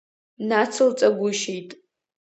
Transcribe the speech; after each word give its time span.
Нацылҵагәышьеит. 0.47 1.69